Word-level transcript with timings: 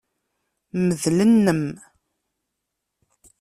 Mdel-nnem! 0.87 1.63